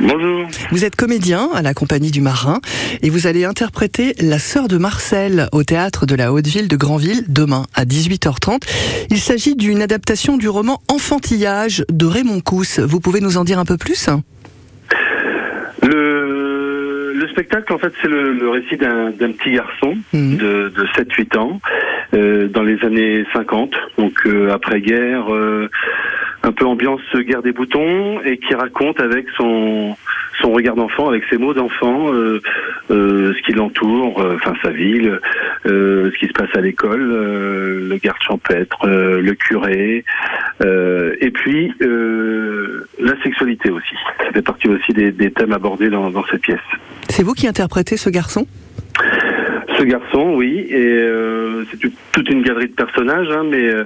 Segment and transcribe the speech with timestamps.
[0.00, 0.46] Bonjour.
[0.70, 2.60] Vous êtes comédien à la compagnie du Marin
[3.02, 7.24] et vous allez interpréter La sœur de Marcel au théâtre de la Haute-Ville de Granville
[7.28, 8.62] demain à 18h30.
[9.10, 12.78] Il s'agit d'une adaptation du roman Enfantillage de Raymond Cousse.
[12.78, 14.08] Vous pouvez nous en dire un peu plus?
[15.82, 20.36] Le, le spectacle, en fait, c'est le, le récit d'un petit garçon Mhm.
[20.36, 21.60] de, de 7-8 ans
[22.14, 25.68] euh, dans les années 50, donc euh, après-guerre, euh,
[26.58, 29.96] peu ambiance guerre des boutons, et qui raconte avec son
[30.40, 32.40] son regard d'enfant, avec ses mots d'enfant, euh,
[32.90, 35.20] euh, ce qui l'entoure, euh, enfin sa ville,
[35.66, 40.04] euh, ce qui se passe à l'école, euh, le garde champêtre, euh, le curé,
[40.64, 43.96] euh, et puis euh, la sexualité aussi.
[44.18, 46.58] Ça fait partie aussi des, thèmes abordés dans cette pièce.
[47.08, 48.46] C'est vous qui interprétez ce garçon?
[49.78, 53.84] Ce garçon, oui, et euh, c'est toute- une galerie de personnages, hein, mais euh,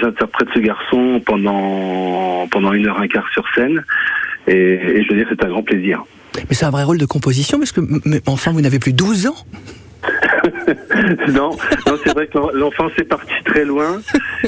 [0.00, 3.84] j'interprète ce garçon pendant pendant une heure un quart sur scène,
[4.46, 6.04] et, et je veux dire c'est un grand plaisir.
[6.36, 9.26] Mais c'est un vrai rôle de composition parce que, mais enfin, vous n'avez plus 12
[9.26, 9.34] ans
[11.28, 11.50] non,
[11.86, 14.00] non c'est vrai que l'en- l'enfance est parti très loin,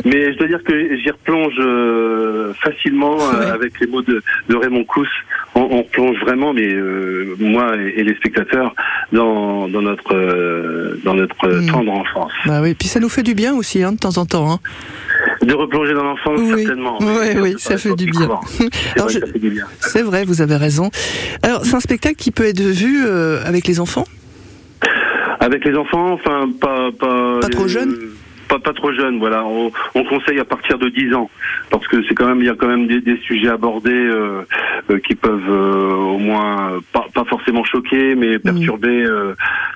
[0.04, 4.84] mais je dois dire que j'y replonge euh, facilement avec les mots de, de Raymond
[4.84, 5.08] Cousse.
[5.60, 8.74] On, on plonge vraiment, mais euh, moi et, et les spectateurs,
[9.12, 11.70] dans, dans notre euh, dans notre euh, Mm.
[11.72, 12.32] tendre enfance.
[12.46, 14.50] Bah oui, puis ça nous fait du bien aussi, hein, de temps en temps.
[14.52, 14.58] Hein.
[15.42, 16.62] De replonger dans l'enfance, Oui.
[16.64, 16.98] certainement.
[17.02, 18.28] Ouais, oui, ça fait du bien.
[18.46, 19.64] C'est Alors, vrai je- que ça fait du bien.
[19.80, 20.90] C'est vrai, vous avez raison.
[21.42, 24.04] Alors, c'est un spectacle qui peut être vu euh, avec les enfants?
[25.40, 27.96] Avec les enfants, enfin, pas pas, Pas trop euh, jeune
[28.48, 29.44] Pas, pas trop jeune, voilà.
[29.44, 31.30] On, on conseille à partir de 10 ans,
[31.70, 34.42] parce que c'est quand même, il y a quand même des, des sujets abordés euh,
[34.90, 39.34] euh, qui peuvent euh, au moins pas, pas forcément choquer, mais perturber euh,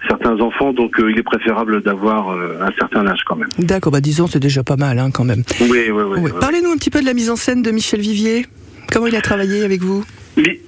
[0.09, 0.73] certains enfants.
[0.73, 3.49] Donc, il est préférable d'avoir un certain âge quand même.
[3.59, 5.43] D'accord, bah 10 ans, c'est déjà pas mal hein, quand même.
[5.61, 6.31] Oui, oui, oui.
[6.41, 8.47] Parlez-nous un petit peu de la mise en scène de Michel Vivier.
[8.93, 10.05] Comment il a travaillé avec vous?
[10.37, 10.61] Oui,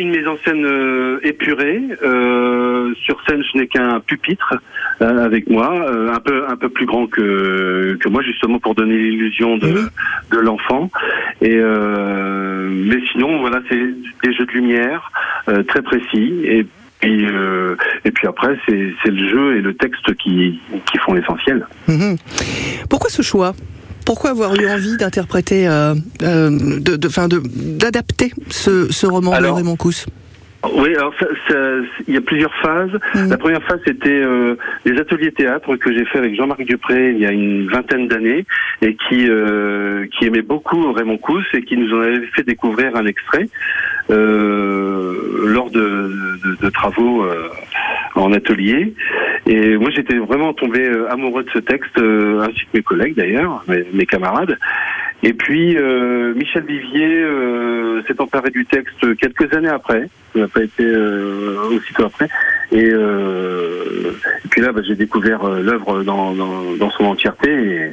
[0.00, 1.80] une mise en scène euh, épurée.
[2.02, 4.54] Euh, sur scène, je n'ai qu'un pupitre
[5.00, 5.72] euh, avec moi,
[6.12, 9.80] un peu un peu plus grand que que moi, justement pour donner l'illusion de Oui.
[10.32, 10.90] de l'enfant.
[11.40, 13.76] Et mais sinon, voilà, c'est
[14.24, 15.10] des jeux de lumière
[15.68, 16.66] très précis et
[17.00, 17.74] puis, euh,
[18.04, 20.60] et puis après, c'est c'est le jeu et le texte qui,
[20.90, 21.66] qui font l'essentiel.
[21.88, 22.16] Mhm.
[22.88, 23.54] Pourquoi ce choix?
[24.04, 29.76] Pourquoi avoir eu envie d'interpréter, euh, euh, de, de, d'adapter ce, ce roman de Raymond
[29.76, 30.06] Cousse?
[30.76, 31.12] Oui, alors
[32.06, 32.90] il y a plusieurs phases.
[33.16, 33.30] Mhm.
[33.30, 34.54] La première phase, c'était euh,
[34.84, 38.44] les ateliers théâtre que j'ai fait avec Jean-Marc Dupré il y a une vingtaine d'années
[38.80, 42.94] et qui euh, qui aimait beaucoup Raymond Cousse et qui nous en avait fait découvrir
[42.94, 43.48] un extrait
[44.10, 45.14] euh,
[45.46, 47.24] lors de, de- de travaux
[48.14, 48.94] en atelier.
[49.46, 53.16] Et moi, j'étais vraiment tombé euh, amoureux de ce texte, euh, ainsi que mes collègues
[53.16, 54.56] d'ailleurs, mes, mes camarades.
[55.24, 60.08] Et puis euh, Michel Vivier euh, s'est emparé du texte quelques années après.
[60.32, 62.28] Ça n'a pas été euh, aussitôt après.
[62.72, 64.12] Et, euh,
[64.44, 67.92] et puis là, bah, j'ai découvert l'œuvre dans, dans, dans son entièreté.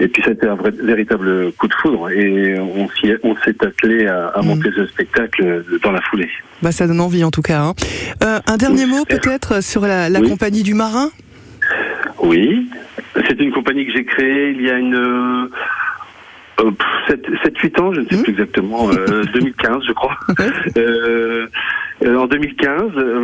[0.00, 2.10] Et, puis ça a été un vrai, véritable coup de foudre.
[2.10, 4.48] Et on s'y est- on s'est attelé à, à Mhm.
[4.48, 6.28] monter ce spectacle dans la foulée.
[6.62, 7.60] bah, Ça donne envie en tout cas.
[7.60, 7.74] hein.
[8.24, 10.28] Euh, un dernier mot peut-être sur la, la Oui.
[10.28, 11.10] compagnie du Marin?
[12.22, 12.68] Oui,
[13.28, 15.48] c'est une compagnie que j'ai créée il y a une euh,
[17.44, 18.22] 7-8 ans, je ne sais Mhm.
[18.22, 20.16] plus exactement, euh, 2015 je crois.
[20.76, 21.46] Euh,
[22.04, 23.20] euh, en 2015, euh,